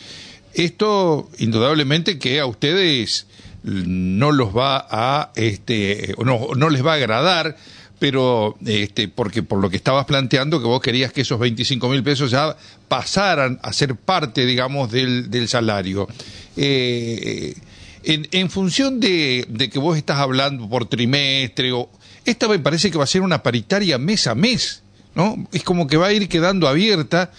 Esto, 0.52 1.30
indudablemente, 1.38 2.18
que 2.18 2.40
a 2.40 2.46
ustedes 2.46 3.26
no 3.68 4.32
los 4.32 4.56
va 4.56 4.86
a, 4.90 5.32
este, 5.34 6.14
no, 6.24 6.48
no 6.56 6.70
les 6.70 6.84
va 6.84 6.92
a 6.92 6.96
agradar 6.96 7.56
pero 7.98 8.56
este, 8.64 9.08
porque 9.08 9.42
por 9.42 9.60
lo 9.60 9.70
que 9.70 9.76
estabas 9.76 10.06
planteando, 10.06 10.60
que 10.60 10.66
vos 10.66 10.80
querías 10.80 11.12
que 11.12 11.22
esos 11.22 11.38
25 11.38 11.88
mil 11.88 12.02
pesos 12.02 12.30
ya 12.30 12.56
pasaran 12.86 13.58
a 13.62 13.72
ser 13.72 13.96
parte, 13.96 14.46
digamos, 14.46 14.90
del, 14.90 15.30
del 15.30 15.48
salario. 15.48 16.08
Eh, 16.56 17.54
en, 18.04 18.28
en, 18.30 18.50
función 18.50 19.00
de, 19.00 19.46
de, 19.48 19.68
que 19.68 19.78
vos 19.78 19.96
estás 19.96 20.18
hablando 20.18 20.68
por 20.68 20.86
trimestre, 20.86 21.72
o, 21.72 21.90
esta 22.24 22.46
me 22.48 22.58
parece 22.58 22.90
que 22.90 22.98
va 22.98 23.04
a 23.04 23.08
ser 23.08 23.22
una 23.22 23.42
paritaria 23.42 23.98
mes 23.98 24.26
a 24.26 24.34
mes, 24.34 24.82
¿no? 25.14 25.48
Es 25.52 25.64
como 25.64 25.86
que 25.86 25.96
va 25.96 26.06
a 26.06 26.12
ir 26.12 26.28
quedando 26.28 26.68
abierta 26.68 27.32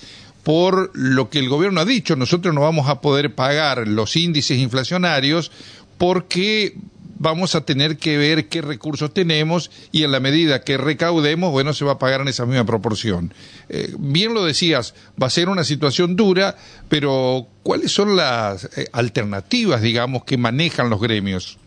por 0.44 0.92
lo 0.94 1.30
que 1.30 1.40
el 1.40 1.50
gobierno 1.50 1.82
ha 1.82 1.86
dicho. 1.86 2.16
Nosotros 2.16 2.54
no 2.54 2.62
vamos 2.62 2.90
a 2.90 3.02
poder 3.02 3.36
pagar 3.36 3.88
los 3.88 4.16
índices 4.16 4.58
inflacionarios 4.58 5.52
porque 6.00 6.74
vamos 7.20 7.54
a 7.54 7.66
tener 7.66 7.98
que 7.98 8.18
ver 8.18 8.48
qué 8.48 8.62
recursos 8.62 9.14
tenemos 9.14 9.70
y 9.92 10.04
en 10.04 10.12
la 10.12 10.20
medida 10.20 10.64
que 10.64 10.78
recaudemos, 10.78 11.52
bueno, 11.52 11.74
se 11.74 11.86
va 11.86 11.94
a 11.94 12.00
pagar 12.00 12.22
en 12.22 12.30
esa 12.30 12.46
misma 12.46 12.66
proporción. 12.66 13.34
Eh, 13.68 13.94
bien 14.00 14.34
lo 14.34 14.46
decías, 14.46 14.96
va 15.22 15.28
a 15.28 15.30
ser 15.30 15.50
una 15.50 15.64
situación 15.64 16.16
dura, 16.16 16.56
pero 16.88 17.46
¿cuáles 17.62 17.92
son 17.92 18.16
las 18.16 18.66
eh, 18.78 18.88
alternativas, 18.94 19.82
digamos, 19.82 20.24
que 20.24 20.38
manejan 20.38 20.90
los 20.90 21.02
gremios? 21.02 21.60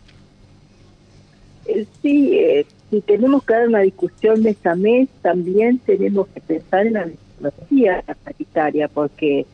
Eh, 1.67 1.85
sí, 2.01 2.33
si 2.89 3.01
tenemos 3.01 3.43
que 3.45 3.53
dar 3.53 3.67
una 3.67 3.81
discusión 3.81 4.41
mes 4.41 4.57
a 4.65 4.75
mes, 4.75 5.07
también 5.21 5.79
tenemos 5.85 6.27
que 6.29 6.41
pensar 6.41 6.87
en 6.87 6.93
la 6.93 7.05
metodología 7.05 8.03
sanitaria, 8.25 8.87
porque 8.87 9.45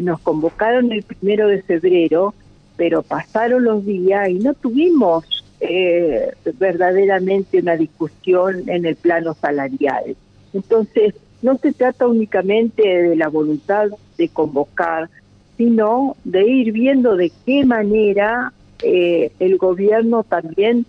nos 0.00 0.18
convocaron 0.20 0.90
el 0.92 1.02
primero 1.02 1.46
de 1.46 1.62
febrero, 1.62 2.32
pero 2.76 3.02
pasaron 3.02 3.64
los 3.64 3.84
días 3.84 4.28
y 4.28 4.34
no 4.34 4.54
tuvimos 4.54 5.24
eh, 5.60 6.32
verdaderamente 6.58 7.58
una 7.58 7.76
discusión 7.76 8.68
en 8.68 8.84
el 8.84 8.96
plano 8.96 9.34
salarial. 9.34 10.16
Entonces, 10.52 11.14
no 11.42 11.56
se 11.58 11.72
trata 11.72 12.06
únicamente 12.06 12.82
de 12.82 13.16
la 13.16 13.28
voluntad 13.28 13.88
de 14.18 14.28
convocar, 14.28 15.08
sino 15.56 16.16
de 16.24 16.46
ir 16.46 16.72
viendo 16.72 17.16
de 17.16 17.30
qué 17.46 17.64
manera 17.64 18.52
eh, 18.82 19.30
el 19.38 19.56
gobierno 19.56 20.24
también 20.24 20.84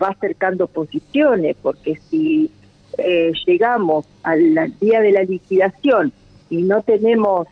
va 0.00 0.08
acercando 0.08 0.68
posiciones, 0.68 1.56
porque 1.60 1.98
si 2.08 2.50
eh, 2.96 3.32
llegamos 3.46 4.06
al 4.22 4.72
día 4.80 5.00
de 5.00 5.12
la 5.12 5.24
liquidación 5.24 6.12
y 6.48 6.62
no 6.62 6.82
tenemos 6.82 7.48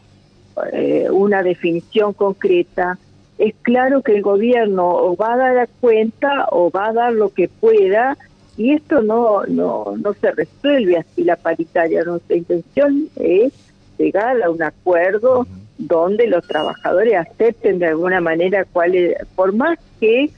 una 1.11 1.43
definición 1.43 2.13
concreta, 2.13 2.99
es 3.43 3.55
claro 3.63 4.03
que 4.03 4.15
el 4.15 4.23
gobierno 4.23 5.17
va 5.17 5.35
a 5.35 5.37
dar 5.37 5.69
cuenta 5.81 6.47
o 6.53 6.71
va 6.71 6.89
a 6.89 6.93
dar 6.93 7.13
lo 7.13 7.31
que 7.31 7.49
pueda 7.49 8.17
y 8.57 8.73
esto 8.73 9.03
no 9.03 9.43
no 9.47 9.95
no 9.97 10.15
se 10.15 10.31
resuelve 10.31 10.99
así 10.99 11.25
la 11.25 11.35
paritaria. 11.35 12.05
Nuestra 12.05 12.37
intención 12.37 13.09
es 13.17 13.53
llegar 13.99 14.41
a 14.43 14.51
un 14.51 14.63
acuerdo 14.63 15.47
donde 15.77 16.29
los 16.29 16.47
trabajadores 16.47 17.17
acepten 17.17 17.81
de 17.81 17.87
alguna 17.87 18.21
manera 18.21 18.65
cuál 18.65 18.95
es, 18.95 19.17
por 19.35 19.53
más 19.53 19.77
que 19.99 20.31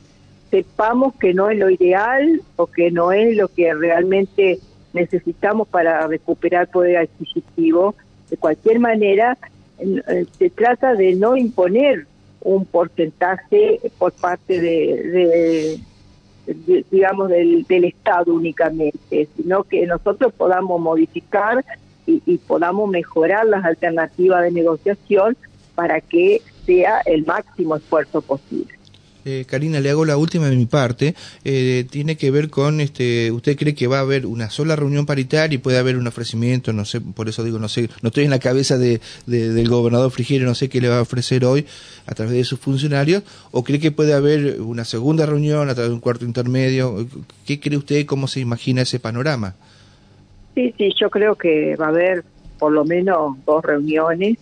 sepamos 0.51 1.15
que 1.17 1.35
no 1.35 1.51
es 1.51 1.59
lo 1.59 1.69
ideal 1.69 2.41
o 2.57 2.67
que 2.67 2.91
no 2.91 3.13
es 3.13 3.37
lo 3.37 3.49
que 3.49 3.75
realmente 3.75 4.61
necesitamos 4.95 5.69
para 5.69 6.07
recuperar 6.07 6.69
poder 6.69 6.97
adquisitivo, 6.97 7.97
de 8.31 8.39
cualquier 8.39 8.79
manera 8.79 9.37
eh, 9.79 10.25
se 10.39 10.49
trata 10.49 10.95
de 10.95 11.17
no 11.17 11.37
imponer 11.37 12.07
un 12.45 12.65
porcentaje 12.67 13.81
por 13.99 14.13
parte 14.13 14.61
de, 14.61 15.81
digamos, 16.91 17.31
del, 17.31 17.65
del, 17.65 17.85
Estado 17.85 18.33
únicamente, 18.35 19.29
sino 19.37 19.65
que 19.65 19.87
nosotros 19.87 20.33
podamos 20.35 20.81
modificar 20.81 21.65
y, 22.07 22.23
y 22.27 22.39
podamos 22.39 22.89
mejorar 22.91 23.47
las 23.47 23.65
alternativas 23.65 24.43
de 24.43 24.51
negociación 24.51 25.37
para 25.75 26.01
que 26.01 26.43
sea 26.67 27.01
el 27.07 27.25
máximo 27.25 27.77
esfuerzo 27.77 28.21
posible. 28.23 28.75
Eh, 29.25 29.45
Karina, 29.49 29.81
le 29.81 29.91
hago 29.91 30.05
la 30.05 30.17
última 30.17 30.49
de 30.51 30.57
mi 30.57 30.67
parte. 30.67 31.15
Eh, 31.45 31.87
tiene 31.91 32.17
que 32.17 32.31
ver 32.31 32.51
con, 32.51 32.81
este, 32.81 33.33
¿usted 33.33 33.57
cree 33.57 33.75
que 33.75 33.87
va 33.87 33.99
a 33.99 34.01
haber 34.01 34.27
una 34.27 34.51
sola 34.51 34.77
reunión 34.77 35.07
paritaria 35.07 35.55
y 35.55 35.59
puede 35.59 35.79
haber 35.79 35.97
un 35.97 36.07
ofrecimiento? 36.07 36.73
No 36.73 36.85
sé, 36.85 37.01
por 37.01 37.29
eso 37.29 37.43
digo, 37.43 37.59
no 37.59 37.69
sé, 37.69 37.89
no 38.03 38.09
estoy 38.09 38.25
en 38.25 38.31
la 38.31 38.39
cabeza 38.39 38.77
de, 38.77 39.01
del 39.27 39.69
gobernador 39.69 40.11
Frigiero, 40.11 40.47
no 40.47 40.55
sé 40.55 40.69
qué 40.69 40.81
le 40.81 40.89
va 40.89 40.99
a 40.99 41.03
ofrecer 41.03 41.45
hoy 41.45 41.67
a 42.07 42.15
través 42.15 42.35
de 42.35 42.45
sus 42.45 42.59
funcionarios. 42.59 43.23
¿O 43.51 43.65
cree 43.65 43.81
que 43.81 43.93
puede 43.93 44.13
haber 44.13 44.61
una 44.61 44.85
segunda 44.85 45.27
reunión 45.27 45.69
a 45.71 45.75
través 45.75 45.91
de 45.91 45.95
un 45.95 46.01
cuarto 46.01 46.25
intermedio? 46.25 47.07
¿Qué 47.47 47.61
cree 47.61 47.79
usted? 47.79 48.05
¿Cómo 48.07 48.29
se 48.29 48.41
imagina 48.41 48.83
ese 48.83 49.01
panorama? 49.01 49.55
Sí, 50.55 50.73
sí, 50.79 50.93
yo 51.01 51.11
creo 51.11 51.35
que 51.35 51.77
va 51.77 51.87
a 51.87 51.89
haber 51.89 52.25
por 52.59 52.73
lo 52.73 52.85
menos 52.85 53.37
dos 53.45 53.65
reuniones. 53.65 54.39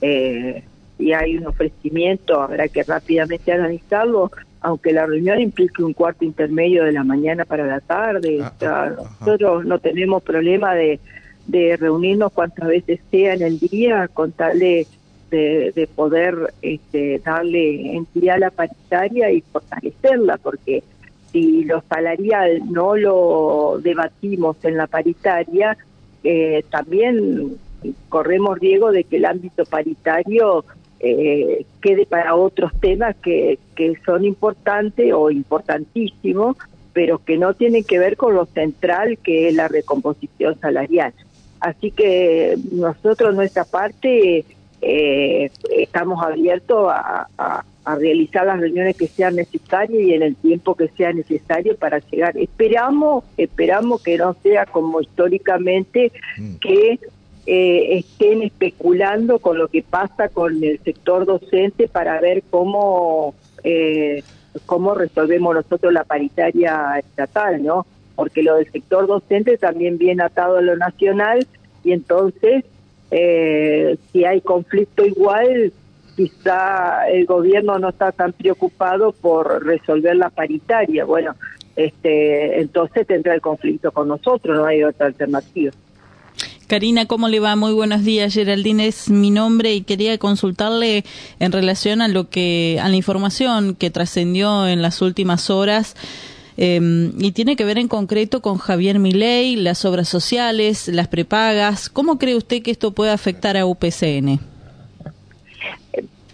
Eh, 0.00 0.64
y 0.98 1.12
hay 1.12 1.36
un 1.36 1.46
ofrecimiento, 1.46 2.40
habrá 2.40 2.68
que 2.68 2.82
rápidamente 2.82 3.52
analizarlo, 3.52 4.30
aunque 4.60 4.92
la 4.92 5.06
reunión 5.06 5.40
implique 5.40 5.82
un 5.82 5.92
cuarto 5.92 6.24
intermedio 6.24 6.84
de 6.84 6.92
la 6.92 7.04
mañana 7.04 7.44
para 7.44 7.66
la 7.66 7.80
tarde. 7.80 8.42
Ah, 8.62 8.92
nosotros 9.20 9.64
no 9.64 9.78
tenemos 9.78 10.22
problema 10.22 10.74
de, 10.74 11.00
de 11.46 11.76
reunirnos 11.76 12.32
cuantas 12.32 12.68
veces 12.68 13.00
sea 13.10 13.34
en 13.34 13.42
el 13.42 13.58
día, 13.58 14.08
con 14.08 14.32
tal 14.32 14.58
de, 14.58 14.86
de, 15.30 15.88
poder 15.94 16.54
este, 16.62 17.20
darle 17.24 17.96
entidad 17.96 18.36
a 18.36 18.38
la 18.38 18.50
paritaria 18.50 19.30
y 19.32 19.40
fortalecerla, 19.40 20.38
porque 20.38 20.82
si 21.32 21.64
lo 21.64 21.82
salarial 21.88 22.62
no 22.70 22.96
lo 22.96 23.80
debatimos 23.82 24.56
en 24.64 24.76
la 24.76 24.86
paritaria, 24.86 25.76
eh, 26.22 26.64
también 26.70 27.56
corremos 28.08 28.58
riesgo 28.58 28.92
de 28.92 29.04
que 29.04 29.16
el 29.16 29.24
ámbito 29.24 29.64
paritario 29.64 30.64
eh, 31.04 31.66
quede 31.80 32.06
para 32.06 32.34
otros 32.34 32.72
temas 32.80 33.14
que, 33.16 33.58
que 33.74 33.94
son 34.04 34.24
importantes 34.24 35.12
o 35.12 35.30
importantísimos 35.30 36.56
pero 36.94 37.18
que 37.18 37.36
no 37.36 37.52
tienen 37.52 37.84
que 37.84 37.98
ver 37.98 38.16
con 38.16 38.34
lo 38.34 38.46
central 38.46 39.18
que 39.18 39.48
es 39.48 39.54
la 39.54 39.68
recomposición 39.68 40.58
salarial. 40.60 41.12
Así 41.60 41.90
que 41.90 42.56
nosotros, 42.72 43.34
nuestra 43.34 43.64
parte, 43.64 44.44
eh, 44.80 45.50
estamos 45.76 46.24
abiertos 46.24 46.90
a, 46.90 47.64
realizar 47.98 48.46
las 48.46 48.60
reuniones 48.60 48.96
que 48.96 49.06
sean 49.08 49.36
necesarias 49.36 50.02
y 50.02 50.14
en 50.14 50.22
el 50.22 50.36
tiempo 50.36 50.74
que 50.74 50.88
sea 50.88 51.12
necesario 51.12 51.76
para 51.76 51.98
llegar. 51.98 52.34
Esperamos, 52.34 53.24
esperamos 53.36 54.02
que 54.02 54.16
no 54.16 54.34
sea 54.42 54.64
como 54.64 55.02
históricamente 55.02 56.10
mm. 56.38 56.54
que 56.62 56.98
eh, 57.46 57.98
estén 57.98 58.42
especulando 58.42 59.38
con 59.38 59.58
lo 59.58 59.68
que 59.68 59.82
pasa 59.82 60.28
con 60.28 60.62
el 60.64 60.78
sector 60.80 61.26
docente 61.26 61.88
para 61.88 62.20
ver 62.20 62.42
cómo 62.50 63.34
eh, 63.62 64.22
cómo 64.66 64.94
resolvemos 64.94 65.54
nosotros 65.54 65.92
la 65.92 66.04
paritaria 66.04 66.98
estatal, 66.98 67.62
¿no? 67.62 67.86
Porque 68.14 68.42
lo 68.42 68.56
del 68.56 68.70
sector 68.70 69.06
docente 69.06 69.58
también 69.58 69.98
viene 69.98 70.22
atado 70.22 70.58
a 70.58 70.62
lo 70.62 70.76
nacional 70.76 71.46
y 71.82 71.92
entonces 71.92 72.64
eh, 73.10 73.96
si 74.12 74.24
hay 74.24 74.40
conflicto 74.40 75.04
igual, 75.04 75.72
quizá 76.16 77.08
el 77.08 77.26
gobierno 77.26 77.78
no 77.78 77.90
está 77.90 78.12
tan 78.12 78.32
preocupado 78.32 79.12
por 79.12 79.64
resolver 79.64 80.16
la 80.16 80.30
paritaria. 80.30 81.04
Bueno, 81.04 81.34
este, 81.76 82.60
entonces 82.60 83.06
tendrá 83.06 83.34
el 83.34 83.40
conflicto 83.40 83.92
con 83.92 84.08
nosotros, 84.08 84.56
no 84.56 84.64
hay 84.64 84.82
otra 84.84 85.06
alternativa. 85.06 85.72
Karina, 86.66 87.06
¿cómo 87.06 87.28
le 87.28 87.40
va? 87.40 87.56
Muy 87.56 87.72
buenos 87.72 88.04
días. 88.04 88.34
Geraldine 88.34 88.86
es 88.86 89.10
mi 89.10 89.30
nombre 89.30 89.74
y 89.74 89.82
quería 89.82 90.16
consultarle 90.18 91.04
en 91.38 91.52
relación 91.52 92.00
a 92.00 92.08
lo 92.08 92.28
que 92.30 92.78
a 92.82 92.88
la 92.88 92.96
información 92.96 93.74
que 93.74 93.90
trascendió 93.90 94.66
en 94.66 94.82
las 94.82 95.02
últimas 95.02 95.50
horas 95.50 95.94
em, 96.56 97.12
y 97.18 97.32
tiene 97.32 97.56
que 97.56 97.64
ver 97.64 97.78
en 97.78 97.88
concreto 97.88 98.40
con 98.40 98.58
Javier 98.58 98.98
Milei, 98.98 99.56
las 99.56 99.84
obras 99.84 100.08
sociales, 100.08 100.88
las 100.88 101.08
prepagas. 101.08 101.88
¿Cómo 101.88 102.18
cree 102.18 102.34
usted 102.34 102.62
que 102.62 102.70
esto 102.70 102.92
puede 102.92 103.10
afectar 103.10 103.56
a 103.56 103.66
UPCN? 103.66 104.40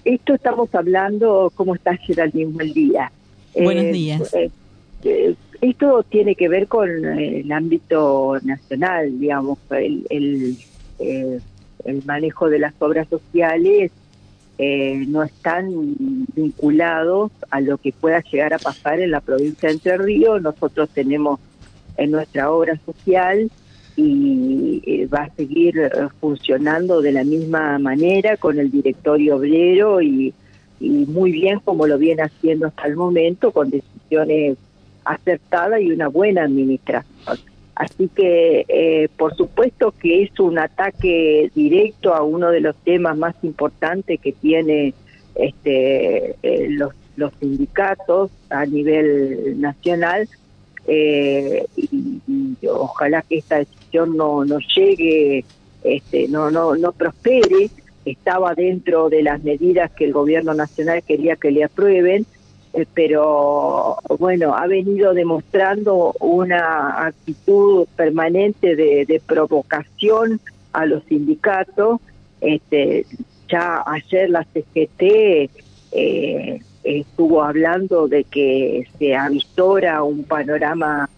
Esto 0.05 0.35
estamos 0.35 0.75
hablando, 0.75 1.53
¿cómo 1.55 1.75
está 1.75 1.97
Geraldine? 1.97 2.53
Buen 2.53 2.73
día. 2.73 3.13
Buenos 3.55 3.85
eh, 3.85 3.93
días. 3.93 4.35
Eh, 4.35 4.51
eh, 5.05 5.35
esto 5.61 6.03
tiene 6.09 6.35
que 6.35 6.49
ver 6.49 6.69
con 6.69 6.89
eh, 6.89 7.41
el 7.41 7.53
ámbito 7.53 8.39
nacional, 8.43 9.19
digamos, 9.21 9.59
el, 9.71 10.07
el, 10.09 10.57
eh, 10.99 11.39
manejo 12.05 12.49
de 12.49 12.59
las 12.59 12.75
obras 12.79 13.09
sociales 13.09 13.91
eh, 14.59 15.05
no 15.09 15.23
están 15.23 15.71
vinculados 16.35 17.33
a 17.51 17.61
lo 17.61 17.79
que 17.79 17.93
pueda 17.93 18.21
llegar 18.21 18.53
a 18.53 18.59
pasar 18.59 19.01
en 19.01 19.11
la 19.11 19.21
provincia 19.21 19.69
de 19.69 19.75
Entre 19.75 19.97
Ríos. 19.97 20.43
Nosotros 20.43 20.89
tenemos 20.91 21.41
en 21.97 22.11
nuestra 22.11 22.51
obra 22.51 22.79
social 22.85 23.51
y 23.97 25.05
va 25.07 25.25
a 25.25 25.35
seguir 25.35 25.91
funcionando 26.21 27.03
de 27.03 27.13
la 27.13 27.25
misma 27.25 27.79
manera 27.79 28.37
con 28.39 28.59
el 28.59 28.71
directorio 28.71 29.37
obrero 29.37 30.01
y, 30.01 30.33
y 30.79 30.89
muy 30.89 31.33
bien 31.33 31.61
como 31.61 31.87
lo 31.87 31.99
viene 31.99 32.23
haciendo 32.23 32.69
hasta 32.69 32.87
el 32.87 32.97
momento 32.97 33.53
con 33.53 33.69
decisiones 33.69 34.57
acertada 35.05 35.81
y 35.81 35.91
una 35.93 36.09
buena 36.09 36.45
administración. 36.45 37.39
Así 37.81 38.11
que, 38.15 38.67
eh, 38.69 39.09
por 39.17 39.35
supuesto 39.35 39.95
que 39.99 40.25
es 40.25 40.39
un 40.39 40.59
ataque 40.59 41.51
directo 41.55 42.15
a 42.15 42.23
uno 42.23 42.51
de 42.51 42.61
los 42.61 42.77
temas 42.77 43.17
más 43.17 43.35
importantes 43.43 44.21
que 44.21 44.33
tiene 44.33 44.93
este, 45.35 46.37
eh, 46.43 46.69
los, 46.69 46.93
los 47.17 47.33
sindicatos 47.41 48.31
a 48.51 48.67
nivel 48.67 49.59
nacional. 49.61 50.29
Eh, 50.87 51.65
y, 51.77 52.21
ojalá 52.67 53.23
que 53.23 53.39
esta 53.39 53.57
decisión 53.57 54.15
no, 54.15 54.45
no 54.45 54.59
llegue, 54.77 55.47
este, 55.83 56.29
no, 56.29 56.51
no, 56.51 56.77
no 56.77 56.93
prospere. 56.93 57.71
Estaba 58.05 58.55
dentro 58.55 59.09
de 59.09 59.23
las 59.23 59.43
medidas 59.43 59.91
que 59.93 60.05
el 60.05 60.13
gobierno 60.13 60.53
nacional 60.53 61.03
quería 61.03 61.37
que 61.37 61.51
le 61.51 61.65
aprueben 61.65 62.27
eh, 62.73 62.87
pero 62.95 63.99
bueno, 64.19 64.55
ha 64.55 64.67
venido 64.67 65.13
demostrando 65.13 66.15
una 66.21 67.07
actitud 67.07 67.87
permanente 67.97 68.77
de, 68.77 69.23
provocación 69.27 70.41
a 70.73 70.87
los 70.87 71.03
sindicatos. 71.05 72.01
Este, 72.41 73.07
ya 73.49 73.83
ayer 73.87 74.31
la 74.31 74.45
CGT 74.45 75.51
eh, 75.93 76.61
estuvo 76.85 77.43
hablando 77.43 78.09
de 78.09 78.25
que 78.25 78.87
se 78.99 79.15
avistora 79.15 80.03
un 80.03 80.25
panorama 80.25 81.09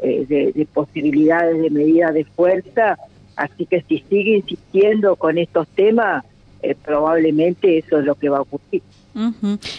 eh, 0.00 0.26
de, 0.28 0.66
posibilidades 0.66 1.60
de 1.60 1.70
medidas 1.70 2.14
de 2.14 2.24
fuerza, 2.24 2.98
así 3.34 3.66
que 3.66 3.82
si 3.82 4.04
sigue 4.08 4.36
insistiendo 4.36 5.16
con 5.16 5.38
estos 5.38 5.66
temas, 5.68 6.24
probablemente 6.84 7.78
eso 7.78 7.98
es 7.98 8.04
lo 8.04 8.14
que 8.14 8.28
va 8.28 8.38
a 8.38 8.42
ocurrir. 8.42 8.82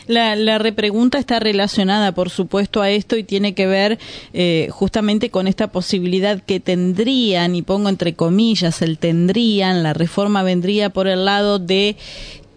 La, 0.07 0.35
la, 0.35 0.57
repregunta 0.57 1.17
está 1.17 1.39
relacionada, 1.39 2.11
por 2.11 2.29
supuesto, 2.29 2.81
a 2.81 2.89
esto 2.89 3.15
y 3.15 3.23
tiene 3.23 3.53
que 3.53 3.67
ver 3.67 3.97
eh, 4.33 4.67
justamente 4.69 5.29
con 5.29 5.47
esta 5.47 5.71
posibilidad 5.71 6.41
que 6.41 6.59
tendrían, 6.59 7.55
y 7.55 7.61
pongo 7.61 7.87
entre 7.87 8.15
comillas 8.15 8.81
el 8.81 8.97
tendrían, 8.97 9.81
la 9.81 9.93
reforma 9.93 10.43
vendría 10.43 10.89
por 10.89 11.07
el 11.07 11.23
lado 11.23 11.57
de 11.57 11.95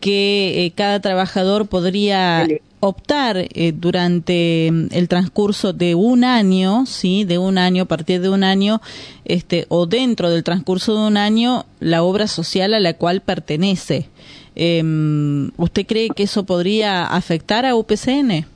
que 0.01 0.65
eh, 0.65 0.73
cada 0.75 1.01
trabajador 1.01 1.69
podría 1.69 2.49
optar 2.85 3.37
eh, 3.37 3.73
durante 3.73 4.69
mm, 4.71 4.87
el 4.91 5.07
transcurso 5.07 5.73
de 5.73 5.95
un 5.95 6.25
año, 6.25 6.85
sí, 6.85 7.25
de 7.25 7.39
un 7.39 7.57
año, 7.57 7.85
a 7.85 7.87
partir 7.87 8.21
de 8.21 8.29
un 8.29 8.43
año, 8.43 8.81
este, 9.25 9.67
o 9.69 9.87
dentro 9.87 10.31
del 10.31 10.43
transcurso 10.43 10.95
de 10.95 11.07
un 11.07 11.17
año, 11.17 11.65
la 11.79 12.03
obra 12.03 12.27
social 12.27 12.75
a 12.75 12.81
la 12.81 12.95
cual 12.95 13.21
pertenece. 13.21 14.09
Eh, 14.57 14.83
¿Usted 15.57 15.87
cree 15.87 16.11
que 16.11 16.25
eso 16.25 16.45
podría 16.45 17.05
afectar 17.05 17.65
a 17.65 17.77
UPCN? 17.77 18.47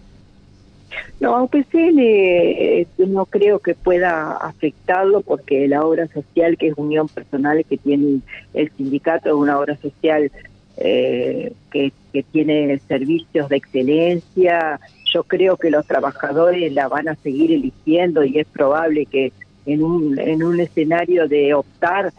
No, 1.21 1.37
a 1.37 1.43
UPCN 1.45 1.99
eh, 2.01 2.87
no 2.99 3.27
creo 3.27 3.61
que 3.61 3.75
pueda 3.75 4.33
afectarlo 4.33 5.21
porque 5.21 5.69
la 5.69 5.87
obra 5.87 6.09
social, 6.09 6.59
que 6.59 6.69
es 6.69 6.75
unión 6.77 7.09
personal 7.09 7.65
que 7.65 7.77
tiene 7.77 8.21
el 8.55 8.73
sindicato, 8.73 9.29
es 9.29 9.35
una 9.35 9.59
obra 9.59 9.77
social 9.77 10.33
eh, 10.77 11.53
que, 11.71 11.93
que 12.12 12.23
tiene 12.23 12.79
servicios 12.87 13.49
de 13.49 13.57
excelencia. 13.57 14.81
Yo 15.12 15.25
creo 15.25 15.57
que 15.57 15.71
los 15.71 15.87
trabajadores 15.87 16.73
la 16.73 16.89
van 16.89 17.09
a 17.09 17.15
seguir 17.17 17.53
eligiendo 17.53 18.25
y 18.25 18.39
es 18.39 18.47
probable 18.47 19.07
que 19.07 19.33
en 19.65 19.83
un, 19.83 20.19
en 20.19 20.43
un 20.43 20.61
escenario 20.61 21.29
de 21.29 21.55
optar 21.55 22.12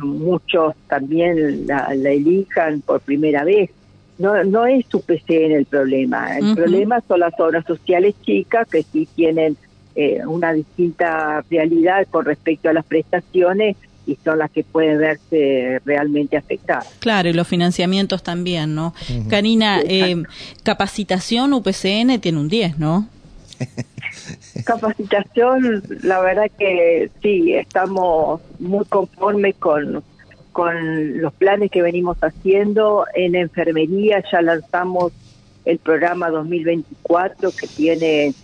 muchos 0.00 0.74
también 0.88 1.66
la, 1.66 1.92
elijan 1.92 2.80
por 2.80 3.00
primera 3.00 3.44
vez. 3.44 3.70
No, 4.18 4.44
no 4.44 4.66
es 4.66 4.86
su 4.86 5.00
PC 5.00 5.46
en 5.46 5.52
el 5.52 5.66
problema, 5.66 6.38
el 6.38 6.54
problema 6.54 7.02
son 7.08 7.18
las 7.18 7.38
obras 7.40 7.64
sociales 7.66 8.14
chicas 8.22 8.68
que 8.68 8.84
sí 8.84 9.08
tienen 9.12 9.56
eh, 9.96 10.20
una 10.24 10.52
distinta 10.52 11.44
realidad 11.50 12.06
con 12.10 12.24
respecto 12.24 12.68
a 12.68 12.72
las 12.72 12.84
prestaciones 12.84 13.76
y 14.06 14.16
son 14.24 14.38
las 14.38 14.50
que 14.50 14.64
pueden 14.64 14.98
verse 14.98 15.80
realmente 15.84 16.36
afectadas. 16.36 16.94
Claro, 16.98 17.28
y 17.28 17.32
los 17.32 17.48
financiamientos 17.48 18.22
también, 18.22 18.74
¿no? 18.74 18.94
Karina, 19.28 19.80
eh, 19.80 20.22
capacitación 20.62 21.52
UPCN 21.52 22.20
tiene 22.20 22.38
un 22.38 22.48
10, 22.48 22.78
¿no? 22.78 23.08
Capacitación, 24.64 25.82
la 26.02 26.20
verdad 26.20 26.50
que 26.58 27.10
sí, 27.22 27.54
estamos 27.54 28.40
muy 28.58 28.84
conformes 28.86 29.54
con, 29.56 30.02
con 30.52 31.20
los 31.20 31.32
planes 31.34 31.70
que 31.70 31.82
venimos 31.82 32.16
haciendo. 32.18 33.04
En 33.14 33.34
enfermería 33.34 34.22
ya 34.30 34.42
lanzamos 34.42 35.12
el 35.64 35.78
programa 35.78 36.30
2024 36.30 37.50
que 37.52 37.66
tiene 37.66 38.34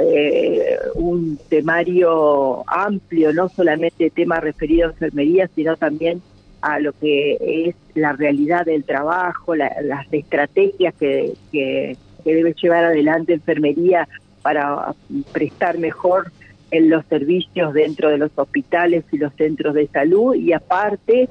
eh, 0.00 0.78
un 0.94 1.38
temario 1.48 2.64
amplio, 2.66 3.32
no 3.32 3.48
solamente 3.48 4.10
temas 4.10 4.40
referidos 4.40 4.90
a 4.90 4.92
enfermería, 4.94 5.48
sino 5.54 5.76
también 5.76 6.22
a 6.60 6.80
lo 6.80 6.92
que 6.92 7.38
es 7.40 7.74
la 7.94 8.12
realidad 8.12 8.66
del 8.66 8.84
trabajo, 8.84 9.54
las 9.54 10.12
estrategias 10.12 10.94
que, 10.94 11.34
que, 11.52 11.96
que 12.24 12.34
debe 12.34 12.54
llevar 12.60 12.84
adelante 12.84 13.34
enfermería 13.34 14.08
para 14.42 14.94
prestar 15.32 15.78
mejor 15.78 16.32
en 16.70 16.90
los 16.90 17.04
servicios 17.06 17.72
dentro 17.72 18.10
de 18.10 18.18
los 18.18 18.30
hospitales 18.34 19.04
y 19.12 19.18
los 19.18 19.32
centros 19.34 19.74
de 19.74 19.86
salud 19.86 20.34
y 20.34 20.52
aparte 20.52 21.28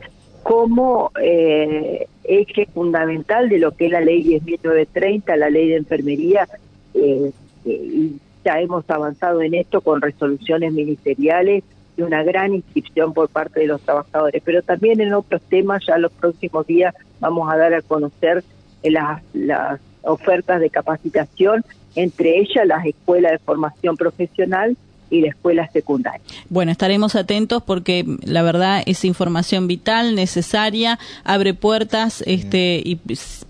como 0.47 1.11
eh, 1.21 2.07
eje 2.23 2.67
fundamental 2.73 3.49
de 3.49 3.59
lo 3.59 3.71
que 3.71 3.87
es 3.87 3.91
la 3.91 4.01
ley 4.01 4.23
10.930, 4.23 5.35
la 5.35 5.49
ley 5.49 5.67
de 5.69 5.75
enfermería, 5.75 6.47
eh, 6.93 7.31
y 7.65 8.13
hemos 8.55 8.89
avanzado 8.89 9.41
en 9.41 9.53
esto 9.53 9.81
con 9.81 10.01
resoluciones 10.01 10.73
ministeriales 10.73 11.63
y 11.95 12.01
una 12.01 12.23
gran 12.23 12.53
inscripción 12.53 13.13
por 13.13 13.29
parte 13.29 13.61
de 13.61 13.67
los 13.67 13.81
trabajadores, 13.81 14.41
pero 14.45 14.61
también 14.61 15.01
en 15.01 15.13
otros 15.13 15.41
temas 15.43 15.85
ya 15.85 15.97
los 15.97 16.11
próximos 16.11 16.65
días 16.67 16.93
vamos 17.19 17.51
a 17.51 17.57
dar 17.57 17.73
a 17.73 17.81
conocer 17.81 18.43
las, 18.83 19.21
las 19.33 19.79
ofertas 20.03 20.61
de 20.61 20.69
capacitación 20.69 21.63
entre 21.95 22.37
ellas 22.39 22.65
las 22.65 22.85
escuelas 22.85 23.31
de 23.31 23.39
formación 23.39 23.97
profesional 23.97 24.77
y 25.09 25.21
la 25.21 25.29
escuela 25.29 25.69
secundaria. 25.71 26.21
Bueno, 26.49 26.71
estaremos 26.71 27.15
atentos 27.15 27.63
porque 27.63 28.05
la 28.23 28.43
verdad 28.43 28.83
es 28.85 29.05
información 29.05 29.67
vital, 29.67 30.15
necesaria, 30.15 30.99
abre 31.23 31.53
puertas 31.53 32.23
este, 32.25 32.81
y 32.83 32.99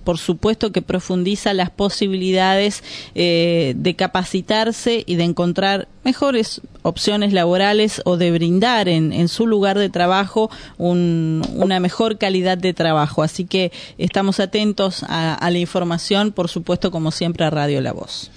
por 0.04 0.17
supuesto 0.17 0.72
que 0.72 0.82
profundiza 0.82 1.54
las 1.54 1.70
posibilidades 1.70 2.84
eh, 3.15 3.74
de 3.76 3.96
capacitarse 3.96 5.04
y 5.06 5.15
de 5.15 5.24
encontrar 5.24 5.88
mejores 6.04 6.62
opciones 6.84 7.34
laborales 7.34 8.02
o 8.06 8.15
de 8.15 8.32
brindar 8.32 8.88
en, 8.88 9.12
en 9.12 9.28
su 9.28 9.46
lugar 9.46 9.78
de 9.78 9.89
trabajo 9.89 10.50
una 10.78 11.80
mejor 11.80 12.17
calidad 12.17 12.58
de 12.58 12.74
trabajo. 12.74 13.24
Así 13.24 13.46
que 13.46 13.72
estamos 13.98 14.39
atentos 14.39 15.04
a, 15.04 15.34
a 15.34 15.52
la 15.52 15.58
información, 15.58 16.32
por 16.32 16.48
supuesto, 16.48 16.91
como 16.91 17.12
siempre, 17.12 17.46
a 17.46 17.50
Radio 17.50 17.82
La 17.82 17.91
Voz. 17.91 18.32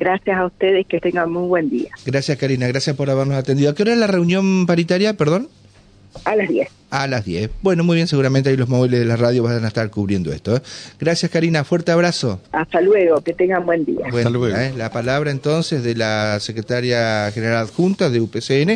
Gracias 0.00 0.36
a 0.36 0.46
ustedes, 0.46 0.86
que 0.86 0.98
tengan 0.98 1.30
muy 1.30 1.46
buen 1.46 1.68
día. 1.68 1.90
Gracias, 2.06 2.38
Karina, 2.38 2.66
gracias 2.66 2.96
por 2.96 3.10
habernos 3.10 3.36
atendido. 3.36 3.70
¿A 3.70 3.74
qué 3.74 3.82
hora 3.82 3.92
es 3.92 3.98
la 3.98 4.06
reunión 4.06 4.66
paritaria, 4.66 5.12
perdón? 5.12 5.48
A 6.24 6.34
las 6.34 6.48
10. 6.48 6.68
A 6.90 7.06
las 7.06 7.24
10. 7.24 7.50
Bueno, 7.62 7.84
muy 7.84 7.94
bien, 7.96 8.08
seguramente 8.08 8.50
ahí 8.50 8.56
los 8.56 8.68
móviles 8.68 8.98
de 8.98 9.06
la 9.06 9.16
radio 9.16 9.44
van 9.44 9.64
a 9.64 9.68
estar 9.68 9.88
cubriendo 9.90 10.32
esto. 10.32 10.56
¿eh? 10.56 10.62
Gracias, 10.98 11.30
Karina, 11.30 11.62
fuerte 11.62 11.92
abrazo. 11.92 12.40
Hasta 12.50 12.80
luego, 12.80 13.22
que 13.22 13.32
tengan 13.32 13.64
buen 13.64 13.84
día. 13.84 14.06
Hasta 14.06 14.30
luego. 14.30 14.56
¿eh? 14.56 14.72
La 14.76 14.90
palabra 14.90 15.30
entonces 15.30 15.84
de 15.84 15.94
la 15.94 16.38
secretaria 16.40 17.30
general 17.32 17.58
adjunta 17.58 18.10
de 18.10 18.20
UPCN. 18.20 18.68